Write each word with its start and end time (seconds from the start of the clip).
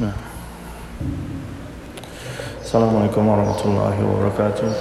Bismillah. 0.00 0.16
Assalamualaikum 2.64 3.20
warahmatullahi 3.20 4.00
wabarakatuh. 4.00 4.72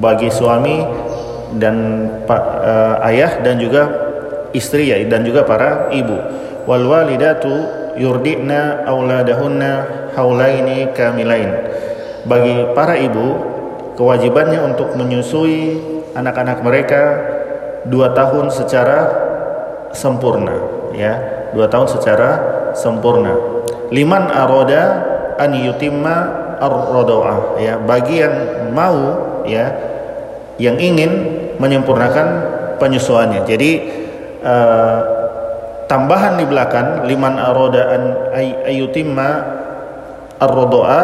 bagi 0.00 0.32
suami 0.32 0.80
dan 1.60 2.08
uh, 2.28 3.04
ayah 3.08 3.40
dan 3.44 3.60
juga 3.60 4.07
istri 4.52 4.92
ya 4.92 5.00
dan 5.08 5.24
juga 5.24 5.44
para 5.44 5.90
ibu. 5.92 6.16
Wal 6.68 6.84
walidatu 6.84 7.50
yurdina 7.96 8.84
auladahunna 8.84 9.70
haulaini 10.14 10.92
kamilain. 10.92 11.50
Bagi 12.28 12.76
para 12.76 12.98
ibu 13.00 13.26
kewajibannya 13.98 14.62
untuk 14.62 14.94
menyusui 14.94 15.80
anak-anak 16.14 16.62
mereka 16.62 17.02
dua 17.88 18.14
tahun 18.14 18.52
secara 18.52 18.98
sempurna 19.90 20.54
ya 20.94 21.18
dua 21.56 21.66
tahun 21.66 21.88
secara 21.88 22.30
sempurna 22.76 23.32
liman 23.90 24.28
aroda 24.28 25.02
an 25.40 25.56
yutimma 25.56 26.16
ar 26.58 26.74
ya 27.58 27.78
bagi 27.78 28.22
yang 28.22 28.34
mau 28.74 28.98
ya 29.46 29.72
yang 30.58 30.74
ingin 30.76 31.10
menyempurnakan 31.62 32.26
penyusuannya 32.82 33.46
jadi 33.46 33.70
uh, 34.42 35.00
tambahan 35.88 36.36
di 36.38 36.44
belakang 36.44 37.08
liman 37.08 37.40
aroda 37.40 37.82
an 37.90 38.02
ayutimma 38.68 39.30
ar-rodoa 40.38 41.00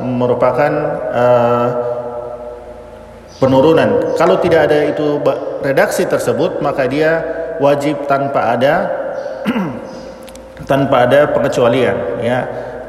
merupakan 0.00 0.72
uh, 1.12 1.68
penurunan. 3.38 4.16
Kalau 4.16 4.40
tidak 4.40 4.70
ada 4.70 4.88
itu 4.88 5.20
redaksi 5.60 6.08
tersebut, 6.08 6.64
maka 6.64 6.88
dia 6.88 7.20
wajib 7.60 8.08
tanpa 8.08 8.56
ada 8.56 8.74
tanpa 10.70 11.04
ada 11.06 11.28
pengecualian. 11.30 12.24
Ya, 12.24 12.38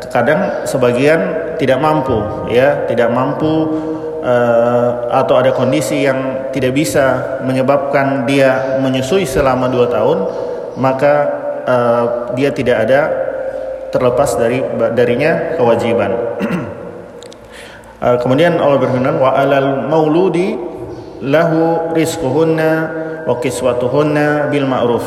kadang 0.09 0.63
sebagian 0.63 1.53
tidak 1.59 1.79
mampu, 1.83 2.17
ya, 2.51 2.87
tidak 2.87 3.11
mampu 3.11 3.83
uh, 4.23 4.89
atau 5.11 5.35
ada 5.39 5.51
kondisi 5.51 6.07
yang 6.07 6.34
tidak 6.55 6.71
bisa 6.71 7.37
menyebabkan 7.43 8.23
dia 8.23 8.79
menyusui 8.79 9.27
selama 9.27 9.67
dua 9.67 9.91
tahun 9.91 10.17
maka 10.79 11.13
uh, 11.67 12.05
dia 12.39 12.55
tidak 12.55 12.87
ada 12.87 13.01
terlepas 13.91 14.39
dari 14.39 14.63
darinya 14.95 15.59
kewajiban. 15.59 16.15
uh, 17.99 18.17
kemudian 18.23 18.55
Allah 18.55 18.79
berfirman 18.79 19.19
wa 19.19 19.35
alal 19.35 19.91
mauludi 19.91 20.55
lahu 21.19 21.91
rizquhunna 21.91 22.71
wa 23.27 23.35
kiswatuhunna 23.43 24.47
bil 24.47 24.67
ma'ruf. 24.67 25.05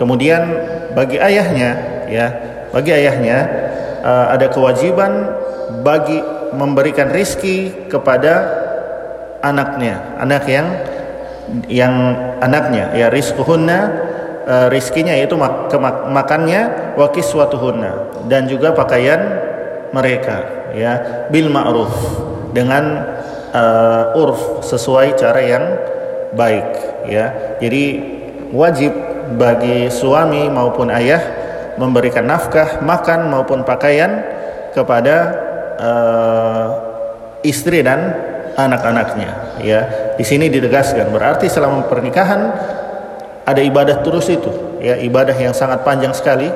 Kemudian 0.00 0.48
bagi 0.96 1.20
ayahnya 1.20 1.70
ya, 2.08 2.26
bagi 2.72 2.92
ayahnya 2.92 3.38
uh, 4.00 4.32
ada 4.32 4.48
kewajiban 4.48 5.32
bagi 5.80 6.20
memberikan 6.56 7.12
rizki 7.12 7.88
kepada 7.88 8.64
anaknya, 9.42 10.16
anak 10.20 10.44
yang 10.48 10.68
yang 11.70 11.94
anaknya 12.42 12.90
ya 12.98 13.06
rizquhunna 13.06 13.78
uh, 14.46 14.66
rizkinya 14.66 15.14
yaitu 15.14 15.38
mak 15.38 15.70
makannya 16.10 16.94
wa 16.98 17.06
kiswatuhunna 17.10 18.26
dan 18.26 18.50
juga 18.50 18.74
pakaian 18.74 19.20
mereka 19.94 20.42
ya 20.74 21.26
bil 21.30 21.46
ma'ruf 21.46 21.94
dengan 22.50 23.06
uh, 23.54 24.18
urf 24.18 24.66
sesuai 24.66 25.14
cara 25.14 25.40
yang 25.42 25.64
baik 26.34 26.68
ya. 27.06 27.56
Jadi 27.62 27.84
wajib 28.50 28.92
bagi 29.38 29.90
suami 29.90 30.46
maupun 30.50 30.90
ayah 30.90 31.22
memberikan 31.76 32.26
nafkah 32.26 32.82
makan 32.82 33.30
maupun 33.30 33.62
pakaian 33.62 34.22
kepada 34.72 35.16
uh, 35.78 36.66
istri 37.42 37.80
dan 37.84 38.14
anak-anaknya 38.56 39.60
ya. 39.60 39.80
Di 40.16 40.24
sini 40.24 40.48
ditegaskan 40.48 41.12
berarti 41.12 41.46
selama 41.46 41.84
pernikahan 41.86 42.40
ada 43.46 43.62
ibadah 43.62 44.02
terus 44.02 44.26
itu 44.32 44.50
ya 44.82 44.98
ibadah 44.98 45.36
yang 45.36 45.54
sangat 45.54 45.86
panjang 45.86 46.10
sekali 46.10 46.50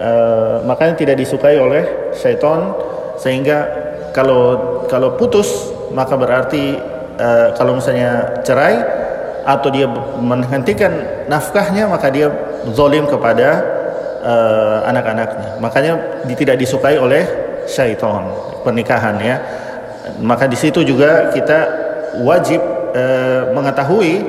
uh, 0.00 0.64
makanya 0.66 0.98
tidak 0.98 1.16
disukai 1.22 1.54
oleh 1.60 2.10
syaitan 2.16 2.74
sehingga 3.20 3.70
kalau 4.10 4.82
kalau 4.90 5.14
putus 5.14 5.70
maka 5.94 6.18
berarti 6.18 6.74
uh, 7.20 7.54
kalau 7.54 7.78
misalnya 7.78 8.42
cerai 8.42 8.82
atau 9.44 9.68
dia 9.68 9.86
menghentikan 10.18 10.90
nafkahnya 11.28 11.86
maka 11.86 12.08
dia 12.08 12.32
zolim 12.72 13.04
kepada 13.04 13.60
uh, 14.24 14.78
anak-anaknya. 14.88 15.60
Makanya 15.60 15.92
tidak 16.32 16.56
disukai 16.56 16.96
oleh 16.96 17.22
syaitan 17.68 18.32
pernikahan 18.64 19.20
ya 19.20 19.36
maka 20.20 20.44
di 20.44 20.56
situ 20.56 20.84
juga 20.84 21.32
kita 21.32 21.58
wajib 22.20 22.60
uh, 22.92 23.50
mengetahui 23.56 24.24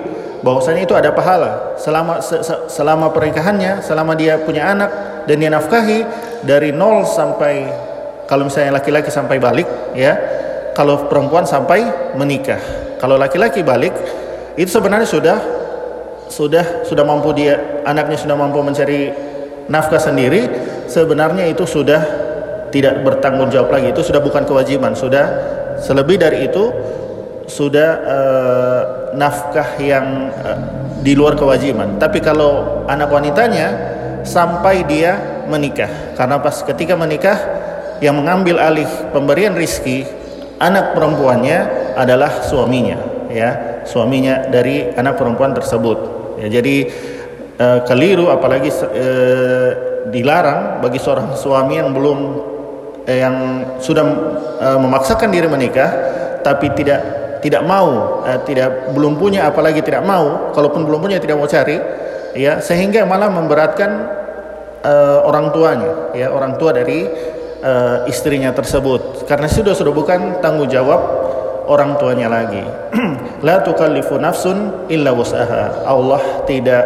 bahwasanya 0.45 0.81
itu 0.85 0.93
ada 0.93 1.09
pahala 1.09 1.75
selama 1.81 2.21
se, 2.21 2.41
se, 2.45 2.53
selama 2.69 3.09
pernikahannya, 3.09 3.81
selama 3.81 4.13
dia 4.13 4.37
punya 4.41 4.69
anak 4.71 4.91
dan 5.25 5.35
dia 5.41 5.49
nafkahi 5.49 6.05
dari 6.45 6.69
nol 6.69 7.01
sampai 7.05 7.65
kalau 8.29 8.49
misalnya 8.49 8.77
laki-laki 8.77 9.09
sampai 9.09 9.37
balik 9.37 9.65
ya, 9.93 10.13
kalau 10.73 11.09
perempuan 11.09 11.45
sampai 11.45 12.13
menikah. 12.17 12.57
Kalau 12.97 13.17
laki-laki 13.21 13.61
balik 13.61 13.93
itu 14.57 14.69
sebenarnya 14.69 15.05
sudah 15.05 15.37
sudah 16.25 16.85
sudah 16.87 17.05
mampu 17.05 17.29
dia 17.37 17.85
anaknya 17.85 18.17
sudah 18.17 18.33
mampu 18.33 18.61
mencari 18.65 19.13
nafkah 19.69 20.01
sendiri, 20.01 20.45
sebenarnya 20.89 21.49
itu 21.49 21.65
sudah 21.65 22.01
tidak 22.69 23.01
bertanggung 23.01 23.49
jawab 23.49 23.73
lagi, 23.73 23.93
itu 23.93 24.01
sudah 24.01 24.21
bukan 24.21 24.45
kewajiban, 24.45 24.93
sudah 24.93 25.25
selebih 25.85 26.17
dari 26.17 26.49
itu 26.49 26.73
sudah 27.45 27.89
uh, 28.01 28.81
nafkah 29.13 29.77
yang 29.77 30.33
uh, 30.33 30.57
di 31.05 31.13
luar 31.13 31.37
kewajiban. 31.37 32.01
Tapi 32.01 32.17
kalau 32.25 32.81
anak 32.89 33.13
wanitanya 33.13 33.67
sampai 34.25 34.81
dia 34.89 35.45
menikah, 35.45 36.17
karena 36.17 36.41
pas 36.41 36.57
ketika 36.65 36.97
menikah 36.97 37.37
yang 38.01 38.17
mengambil 38.17 38.57
alih 38.57 38.89
pemberian 39.13 39.53
rizki 39.53 40.09
anak 40.57 40.97
perempuannya 40.97 41.93
adalah 41.93 42.41
suaminya, 42.41 43.29
ya 43.29 43.85
suaminya 43.85 44.49
dari 44.49 44.89
anak 44.97 45.21
perempuan 45.21 45.53
tersebut. 45.53 46.17
Ya, 46.41 46.49
jadi 46.49 46.89
uh, 47.61 47.79
keliru 47.85 48.33
apalagi 48.33 48.73
uh, 48.73 49.69
dilarang 50.09 50.81
bagi 50.81 50.97
seorang 50.97 51.37
suami 51.37 51.77
yang 51.77 51.93
belum 51.93 52.19
eh, 53.05 53.21
yang 53.21 53.35
sudah 53.79 54.05
uh, 54.59 54.79
memaksakan 54.81 55.29
diri 55.29 55.47
menikah 55.49 55.89
tapi 56.45 56.69
tidak 56.77 57.25
tidak 57.45 57.61
mau, 57.61 58.21
eh, 58.25 58.41
tidak 58.41 58.89
belum 58.97 59.21
punya 59.21 59.45
apalagi 59.45 59.85
tidak 59.85 60.01
mau, 60.01 60.49
kalaupun 60.49 60.81
belum 60.81 60.97
punya 60.97 61.21
tidak 61.21 61.37
mau 61.37 61.45
cari, 61.45 61.77
ya 62.33 62.57
sehingga 62.57 63.05
malah 63.05 63.29
memberatkan 63.29 63.91
eh, 64.81 65.19
orang 65.21 65.53
tuanya, 65.53 66.09
ya 66.17 66.33
orang 66.33 66.57
tua 66.57 66.73
dari 66.73 67.05
eh, 67.61 67.97
istrinya 68.09 68.49
tersebut, 68.49 69.29
karena 69.29 69.45
sudah 69.45 69.77
sudah 69.77 69.93
bukan 69.93 70.41
tanggung 70.41 70.65
jawab 70.65 70.97
orang 71.69 72.01
tuanya 72.01 72.33
lagi. 72.33 72.65
La 73.45 73.61
tukallifu 73.61 74.17
nafsun 74.17 74.89
illa 74.89 75.13
wus'aha. 75.13 75.85
Allah 75.85 76.21
tidak 76.49 76.83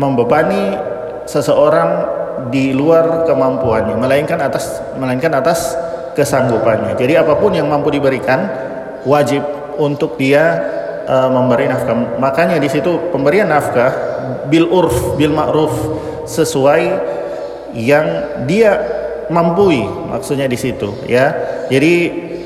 membebani 0.00 0.80
seseorang 1.28 2.19
di 2.48 2.72
luar 2.72 3.28
kemampuannya, 3.28 4.00
melainkan 4.00 4.40
atas 4.40 4.80
melainkan 4.96 5.36
atas 5.36 5.76
kesanggupannya. 6.16 6.96
Jadi 6.96 7.20
apa 7.20 7.36
pun 7.36 7.52
yang 7.52 7.68
mampu 7.68 7.92
diberikan 7.92 8.48
wajib 9.04 9.44
untuk 9.76 10.16
dia 10.16 10.56
uh, 11.04 11.28
memberi 11.28 11.68
nafkah. 11.68 12.16
Makanya 12.16 12.56
di 12.56 12.72
situ 12.72 13.12
pemberian 13.12 13.52
nafkah 13.52 13.92
bil 14.48 14.66
urf 14.70 15.16
bil 15.20 15.32
ma'ruf 15.34 15.72
sesuai 16.26 16.82
yang 17.74 18.06
dia 18.46 18.78
mampu 19.30 19.86
maksudnya 20.10 20.50
di 20.50 20.58
situ 20.58 20.90
ya 21.06 21.30
jadi 21.70 21.94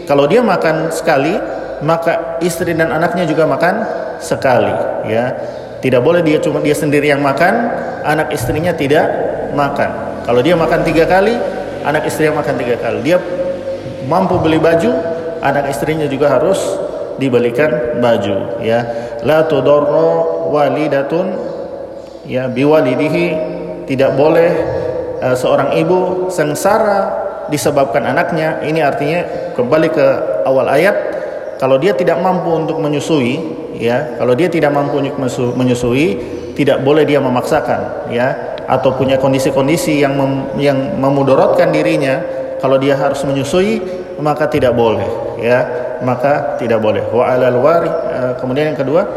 kalau 0.05 0.29
dia 0.29 0.45
makan 0.45 0.93
sekali 0.93 1.33
maka 1.81 2.39
istri 2.45 2.77
dan 2.77 2.93
anaknya 2.93 3.25
juga 3.25 3.49
makan 3.49 3.75
sekali 4.21 4.73
ya 5.09 5.33
tidak 5.81 6.05
boleh 6.05 6.21
dia 6.21 6.41
cuma 6.41 6.61
dia 6.61 6.77
sendiri 6.77 7.09
yang 7.09 7.25
makan 7.25 7.73
anak 8.05 8.33
istrinya 8.37 8.77
tidak 8.77 9.09
makan. 9.55 10.23
Kalau 10.27 10.41
dia 10.43 10.59
makan 10.59 10.83
tiga 10.83 11.07
kali 11.07 11.39
anak 11.87 12.11
istrinya 12.11 12.43
makan 12.43 12.55
tiga 12.59 12.77
kali. 12.77 12.99
Dia 13.07 13.17
mampu 14.11 14.37
beli 14.43 14.61
baju 14.61 14.93
anak 15.41 15.71
istrinya 15.73 16.05
juga 16.11 16.35
harus 16.35 16.61
dibelikan 17.17 18.03
baju 18.03 18.61
ya. 18.61 18.83
La 19.23 19.47
tudarra 19.47 20.45
walidatun 20.51 21.27
ya 22.29 22.51
biwalidihi. 22.51 23.57
Tidak 23.85 24.17
boleh 24.17 24.51
uh, 25.21 25.37
seorang 25.37 25.77
ibu 25.77 26.29
sengsara 26.33 27.13
disebabkan 27.53 28.05
anaknya. 28.05 28.65
Ini 28.65 28.81
artinya 28.81 29.21
kembali 29.53 29.89
ke 29.93 30.07
awal 30.49 30.69
ayat. 30.73 30.97
Kalau 31.61 31.79
dia 31.79 31.95
tidak 31.95 32.19
mampu 32.19 32.51
untuk 32.51 32.81
menyusui 32.81 33.65
ya 33.79 34.19
kalau 34.19 34.35
dia 34.39 34.47
tidak 34.47 34.71
mampu 34.71 35.03
untuk 35.03 35.19
menyusui 35.59 36.19
tidak 36.55 36.83
boleh 36.87 37.03
dia 37.03 37.19
memaksakan 37.19 38.11
ya 38.15 38.54
atau 38.65 38.97
punya 38.97 39.21
kondisi-kondisi 39.21 40.01
yang 40.01 40.17
mem, 40.17 40.33
yang 40.61 40.79
memudaratkan 40.97 41.73
dirinya 41.73 42.21
kalau 42.59 42.81
dia 42.81 42.97
harus 42.97 43.21
menyusui 43.25 43.81
maka 44.21 44.49
tidak 44.49 44.73
boleh 44.73 45.07
ya. 45.41 45.85
Maka 46.05 46.61
tidak 46.61 46.85
boleh. 46.85 47.01
Wa 47.09 47.33
alal 47.33 47.57
wari 47.65 47.89
uh, 47.89 48.33
kemudian 48.37 48.75
yang 48.75 48.79
kedua 48.79 49.09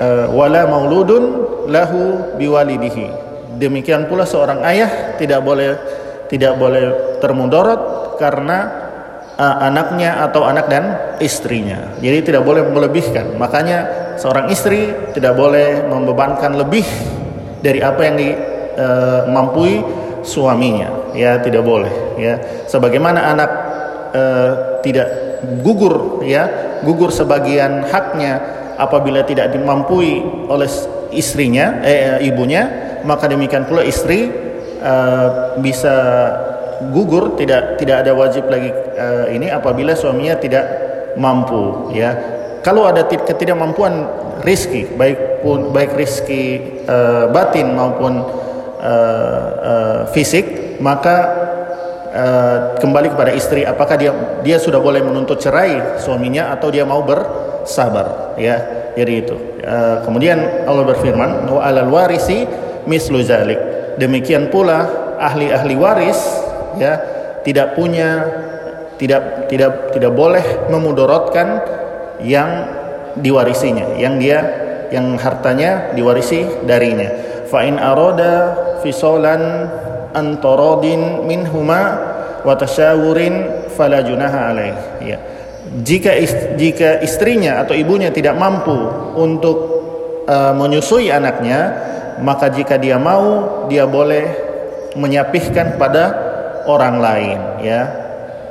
uh, 0.00 0.26
wala 0.32 0.66
mauludun 0.66 1.24
lahu 1.70 2.34
biwalidihi. 2.34 3.26
Demikian 3.56 4.10
pula 4.10 4.26
seorang 4.26 4.64
ayah 4.66 5.14
tidak 5.20 5.44
boleh 5.44 5.76
tidak 6.26 6.58
boleh 6.58 7.18
termudarat 7.22 7.78
karena 8.18 8.58
uh, 9.38 9.56
anaknya 9.62 10.24
atau 10.26 10.42
anak 10.44 10.66
dan 10.66 10.84
istrinya. 11.22 11.94
Jadi 12.00 12.32
tidak 12.32 12.42
boleh 12.42 12.64
melebihkan. 12.66 13.36
Makanya 13.38 13.78
seorang 14.18 14.50
istri 14.50 14.92
tidak 15.14 15.36
boleh 15.36 15.86
membebankan 15.86 16.56
lebih 16.58 16.84
dari 17.60 17.80
apa 17.80 18.00
yang 18.04 18.16
dimampui 18.18 18.45
uh, 18.76 19.26
suaminya. 20.26 21.14
Ya 21.16 21.40
tidak 21.40 21.64
boleh 21.64 22.20
ya. 22.20 22.36
Sebagaimana 22.68 23.32
anak 23.32 23.50
e, 24.12 24.22
tidak 24.84 25.08
gugur 25.62 26.24
ya 26.24 26.48
gugur 26.82 27.12
sebagian 27.12 27.86
haknya 27.88 28.40
apabila 28.76 29.24
tidak 29.24 29.52
dimampui 29.54 30.20
oleh 30.50 30.68
istrinya 31.14 31.80
eh, 31.80 32.20
ibunya 32.26 32.68
maka 33.08 33.30
demikian 33.30 33.64
pula 33.64 33.80
istri 33.86 34.28
e, 34.80 34.94
bisa 35.62 35.94
gugur 36.92 37.38
tidak 37.40 37.80
tidak 37.80 38.04
ada 38.04 38.12
wajib 38.12 38.44
lagi 38.52 38.68
e, 38.74 39.06
ini 39.36 39.48
apabila 39.48 39.96
suaminya 39.96 40.36
tidak 40.36 40.64
mampu 41.16 41.92
ya. 41.96 42.34
Kalau 42.60 42.82
ada 42.82 43.06
ketidakmampuan 43.06 44.10
rizki 44.42 44.90
baik 44.98 45.40
pun 45.40 45.70
baik 45.70 45.94
rizki 45.94 46.60
e, 46.82 46.96
batin 47.30 47.72
maupun 47.72 48.26
uh, 48.86 49.46
uh, 49.58 50.00
fisik 50.14 50.78
maka 50.78 51.16
uh, 52.14 52.58
kembali 52.78 53.12
kepada 53.12 53.34
istri 53.34 53.66
apakah 53.66 53.98
dia 53.98 54.12
dia 54.46 54.56
sudah 54.62 54.78
boleh 54.78 55.02
menuntut 55.02 55.42
cerai 55.42 55.98
suaminya 55.98 56.54
atau 56.54 56.70
dia 56.70 56.86
mau 56.86 57.02
bersabar 57.02 58.38
ya? 58.38 58.86
Jadi 58.96 59.12
itu. 59.12 59.36
Uh, 59.60 60.00
kemudian 60.08 60.64
Allah 60.64 60.84
berfirman 60.88 61.52
wa 61.52 61.60
alal 61.60 61.92
warisi 61.92 62.48
mislu 62.88 63.20
zalik. 63.20 63.58
Demikian 64.00 64.48
pula 64.48 64.88
ahli-ahli 65.20 65.76
waris 65.76 66.20
ya 66.80 67.00
tidak 67.44 67.76
punya 67.76 68.24
tidak 68.96 69.48
tidak 69.52 69.92
tidak 69.92 70.12
boleh 70.16 70.44
memudorotkan 70.72 71.60
yang 72.24 72.48
diwarisinya 73.16 73.96
yang 74.00 74.16
dia 74.16 74.38
yang 74.88 75.20
hartanya 75.20 75.92
diwarisi 75.92 76.64
darinya. 76.64 77.10
Fa 77.46 77.62
in 77.68 77.76
arada 77.76 78.65
fisolan 78.80 79.68
antaradin 80.16 81.28
minhuma 81.28 81.82
wa 82.40 82.54
tasyawurin 82.56 83.68
fala 83.76 84.00
junaha 84.00 84.54
alaih. 84.54 84.76
Ya. 85.04 85.18
Jika 85.82 86.14
jika 86.56 87.02
istrinya 87.02 87.60
atau 87.60 87.74
ibunya 87.74 88.08
tidak 88.14 88.38
mampu 88.38 88.76
untuk 89.18 89.58
uh, 90.24 90.54
menyusui 90.54 91.10
anaknya 91.10 91.74
maka 92.22 92.48
jika 92.48 92.80
dia 92.80 92.96
mau 92.96 93.66
dia 93.68 93.84
boleh 93.84 94.24
menyapihkan 94.96 95.76
pada 95.76 96.04
orang 96.64 96.96
lain 97.02 97.38
ya. 97.60 97.82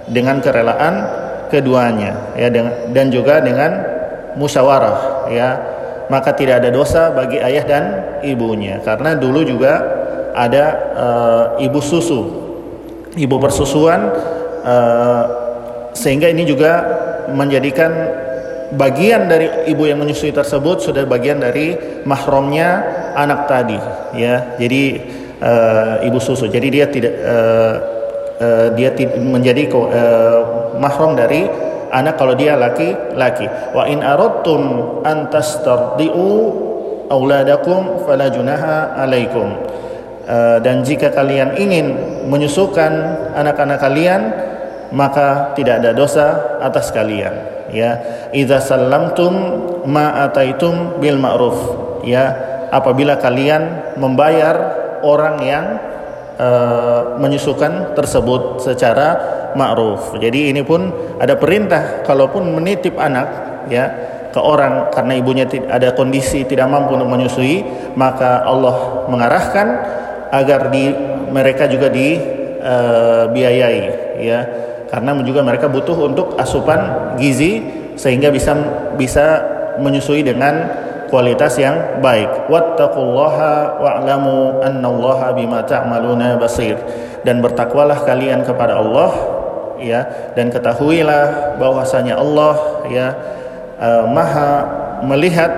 Dengan 0.05 0.37
kerelaan 0.37 1.01
keduanya 1.49 2.37
ya 2.37 2.53
dan 2.93 3.09
juga 3.09 3.41
dengan 3.41 3.81
musyawarah 4.37 5.31
ya. 5.33 5.49
Maka 6.05 6.37
tidak 6.37 6.61
ada 6.61 6.69
dosa 6.69 7.09
bagi 7.09 7.41
ayah 7.41 7.65
dan 7.65 7.83
ibunya 8.21 8.77
karena 8.85 9.17
dulu 9.17 9.41
juga 9.41 9.94
ada 10.35 10.65
uh, 10.93 11.45
ibu 11.63 11.79
susu, 11.79 12.21
ibu 13.15 13.35
persusuan, 13.39 14.11
uh, 14.67 15.23
sehingga 15.95 16.27
ini 16.27 16.43
juga 16.43 16.83
menjadikan 17.31 17.91
bagian 18.75 19.31
dari 19.31 19.71
ibu 19.71 19.87
yang 19.87 20.03
menyusui 20.03 20.35
tersebut 20.35 20.83
sudah 20.83 21.07
bagian 21.07 21.39
dari 21.39 21.79
mahramnya 22.03 22.83
anak 23.15 23.47
tadi, 23.47 23.79
ya. 24.19 24.59
Jadi 24.59 24.83
uh, 25.39 26.03
ibu 26.03 26.19
susu, 26.19 26.51
jadi 26.51 26.67
dia 26.67 26.85
tidak 26.91 27.13
uh, 27.23 27.73
uh, 28.43 28.67
dia 28.75 28.91
menjadi 29.15 29.71
uh, 29.71 30.39
mahram 30.75 31.15
dari 31.15 31.47
anak 31.95 32.19
kalau 32.19 32.35
dia 32.35 32.59
laki-laki. 32.59 33.47
Wa 33.71 33.87
in 33.87 34.03
aradtum 34.03 34.61
an 35.07 35.31
tastardiu 35.31 36.51
auladakum 37.07 38.03
fala 38.03 38.27
alaikum. 38.27 39.55
Eh, 40.25 40.57
dan 40.65 40.81
jika 40.81 41.13
kalian 41.13 41.53
ingin 41.53 41.93
menyusukan 42.25 42.89
anak-anak 43.37 43.77
kalian 43.77 44.21
maka 44.89 45.53
tidak 45.53 45.85
ada 45.85 45.93
dosa 45.93 46.57
atas 46.65 46.89
kalian 46.89 47.29
ya. 47.69 48.01
Idza 48.33 48.57
sallamtum 48.57 49.33
ma 49.85 50.25
ataitum 50.25 50.97
bil 50.97 51.21
ma'ruf 51.21 51.57
ya. 52.01 52.41
Apabila 52.73 53.21
kalian 53.21 53.93
membayar 54.01 54.57
orang 55.05 55.37
yang 55.45 55.65
uh, 56.41 57.21
menyusukan 57.21 57.93
tersebut 57.93 58.65
secara 58.65 59.07
ma'ruf. 59.53 60.17
Jadi 60.17 60.49
ini 60.49 60.65
pun 60.65 60.89
ada 61.21 61.37
perintah 61.37 62.01
kalaupun 62.01 62.49
menitip 62.49 62.97
anak 62.97 63.29
ya 63.69 63.85
ke 64.33 64.41
orang 64.41 64.89
karena 64.89 65.13
ibunya 65.15 65.45
ada 65.69 65.93
kondisi 65.93 66.43
tidak 66.49 66.65
mampu 66.67 66.97
untuk 66.97 67.07
menyusui 67.07 67.63
maka 67.93 68.43
Allah 68.43 69.07
mengarahkan 69.07 69.67
agar 70.35 70.67
di 70.67 70.91
mereka 71.31 71.71
juga 71.71 71.87
dibiayai 71.87 73.81
uh, 73.87 74.19
ya 74.19 74.39
karena 74.91 75.15
juga 75.23 75.41
mereka 75.43 75.71
butuh 75.71 76.11
untuk 76.11 76.35
asupan 76.35 77.15
gizi 77.19 77.63
sehingga 77.95 78.29
bisa 78.31 78.51
bisa 78.99 79.41
menyusui 79.79 80.23
dengan 80.23 80.67
kualitas 81.07 81.55
yang 81.59 82.01
baik. 82.03 82.51
Wattaqullaha 82.51 83.79
wa'lamu 83.79 84.59
annallaha 84.63 85.31
bima 85.35 85.63
ta'maluna 85.63 86.35
basir. 86.39 86.77
Dan 87.25 87.41
bertakwalah 87.41 88.05
kalian 88.05 88.45
kepada 88.45 88.77
Allah 88.77 89.11
ya 89.81 90.05
dan 90.37 90.53
ketahuilah 90.53 91.57
bahwasanya 91.57 92.21
Allah 92.21 92.55
ya 92.87 93.07
uh, 93.81 94.05
Maha 94.07 94.51
melihat 95.03 95.51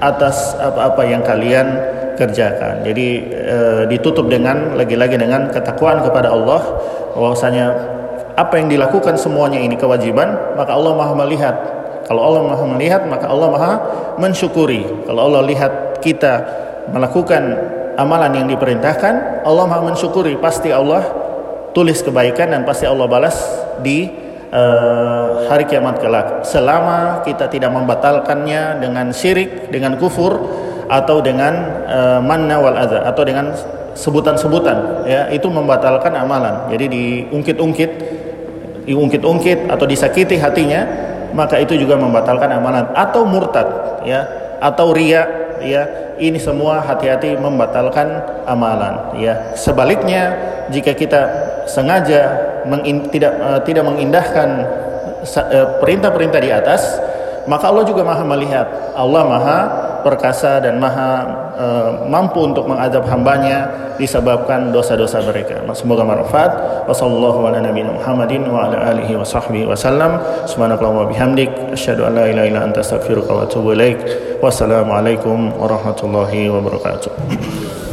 atas 0.00 0.56
apa-apa 0.56 1.02
yang 1.04 1.20
kalian 1.20 1.89
kerjakan. 2.20 2.84
Jadi 2.84 3.32
e, 3.32 3.58
ditutup 3.88 4.28
dengan 4.28 4.76
lagi-lagi 4.76 5.16
dengan 5.16 5.48
ketakwaan 5.48 6.04
kepada 6.04 6.28
Allah 6.28 6.60
bahwasanya 7.16 7.66
apa 8.36 8.60
yang 8.60 8.68
dilakukan 8.68 9.16
semuanya 9.16 9.56
ini 9.56 9.80
kewajiban, 9.80 10.56
maka 10.56 10.76
Allah 10.76 10.92
Maha 10.92 11.12
melihat. 11.24 11.56
Kalau 12.04 12.20
Allah 12.20 12.42
Maha 12.44 12.64
melihat, 12.76 13.08
maka 13.08 13.32
Allah 13.32 13.48
Maha 13.48 13.72
mensyukuri. 14.20 14.84
Kalau 15.08 15.32
Allah 15.32 15.42
lihat 15.48 15.72
kita 16.04 16.32
melakukan 16.92 17.42
amalan 17.96 18.44
yang 18.44 18.46
diperintahkan, 18.52 19.44
Allah 19.48 19.64
Maha 19.64 19.82
mensyukuri. 19.92 20.36
Pasti 20.36 20.68
Allah 20.68 21.04
tulis 21.72 22.00
kebaikan 22.04 22.50
dan 22.52 22.66
pasti 22.66 22.84
Allah 22.84 23.06
balas 23.06 23.36
di 23.80 24.10
uh, 24.50 25.46
hari 25.46 25.66
kiamat 25.66 26.02
kelak. 26.02 26.42
Selama 26.42 27.22
kita 27.22 27.46
tidak 27.46 27.70
membatalkannya 27.70 28.82
dengan 28.82 29.14
syirik, 29.14 29.70
dengan 29.70 29.96
kufur, 29.96 30.34
atau 30.90 31.22
dengan 31.22 31.54
uh, 31.86 32.18
manna 32.18 32.58
wal 32.58 32.74
adza 32.74 33.06
atau 33.06 33.22
dengan 33.22 33.54
sebutan-sebutan 33.94 35.06
ya 35.06 35.30
itu 35.30 35.46
membatalkan 35.46 36.10
amalan. 36.18 36.66
Jadi 36.74 36.90
diungkit-ungkit 36.90 37.90
diungkit-ungkit 38.90 39.70
atau 39.70 39.86
disakiti 39.86 40.34
hatinya 40.40 40.82
maka 41.30 41.62
itu 41.62 41.78
juga 41.78 41.94
membatalkan 41.94 42.50
amalan 42.50 42.90
atau 42.96 43.22
murtad 43.22 44.02
ya 44.02 44.26
atau 44.58 44.90
ria 44.90 45.22
ya 45.62 45.82
ini 46.18 46.36
semua 46.36 46.82
hati-hati 46.82 47.38
membatalkan 47.38 48.08
amalan 48.50 49.14
ya 49.20 49.54
sebaliknya 49.54 50.34
jika 50.74 50.92
kita 50.96 51.20
sengaja 51.70 52.50
mengin, 52.66 53.06
tidak 53.08 53.32
uh, 53.38 53.60
tidak 53.62 53.86
mengindahkan 53.86 54.48
uh, 55.22 55.66
perintah-perintah 55.78 56.40
di 56.42 56.50
atas 56.50 56.98
maka 57.50 57.66
Allah 57.66 57.82
juga 57.82 58.06
maha 58.06 58.22
melihat 58.22 58.94
Allah 58.94 59.22
maha 59.26 59.58
perkasa 60.06 60.62
dan 60.62 60.78
maha 60.78 61.26
uh, 61.58 61.90
mampu 62.08 62.46
untuk 62.46 62.70
mengadab 62.70 63.04
hambanya 63.10 63.68
disebabkan 64.00 64.72
dosa-dosa 64.72 65.20
mereka. 65.26 65.60
Semoga 65.76 66.06
manfaat. 66.06 66.56
Wassalamualaikum 66.88 67.52
warahmatullahi 68.00 68.48
wa 68.48 68.70
ala 68.70 68.96
alihi 68.96 69.12
wa 69.18 69.26
sahbihi 69.26 69.68
wasallam. 69.68 70.16
Subhanakallahumma 70.48 71.10
bihamdik 71.12 71.52
asyhadu 71.76 72.08
an 72.08 72.16
la 72.16 72.24
ilaha 72.32 72.46
illa 72.48 72.60
anta 72.64 72.80
astaghfiruka 72.80 73.30
wa 73.34 73.44
atubu 73.44 73.76
ilaik. 73.76 74.00
Wassalamualaikum 74.40 75.52
warahmatullahi 75.60 76.48
wabarakatuh. 76.48 77.89